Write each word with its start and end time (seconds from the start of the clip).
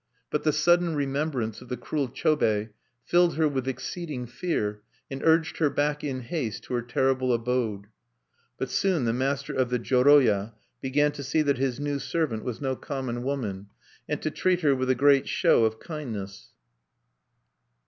But 0.31 0.41
the 0.41 0.51
sudden 0.51 0.95
remembrance 0.95 1.61
of 1.61 1.69
the 1.69 1.77
cruel 1.77 2.07
Chobei 2.09 2.69
filled 3.05 3.35
her 3.35 3.47
with 3.47 3.67
exceeding 3.67 4.25
fear, 4.25 4.81
and 5.11 5.21
urged 5.23 5.57
her 5.59 5.69
back 5.69 6.03
in 6.03 6.21
haste 6.21 6.63
to 6.63 6.73
her 6.73 6.81
terrible 6.81 7.31
abode. 7.31 7.85
But 8.57 8.71
soon 8.71 9.05
the 9.05 9.13
master 9.13 9.53
of 9.53 9.69
the 9.69 9.77
joroya 9.77 10.55
began 10.81 11.11
to 11.11 11.23
see 11.23 11.43
that 11.43 11.59
his 11.59 11.79
new 11.79 11.99
servant 11.99 12.43
was 12.43 12.59
no 12.59 12.75
common 12.75 13.21
woman, 13.21 13.67
and 14.09 14.19
to 14.23 14.31
treat 14.31 14.61
her 14.61 14.73
with 14.75 14.89
a 14.89 14.95
great 14.95 15.27
show 15.27 15.65
of 15.65 15.79
kindness. 15.79 16.47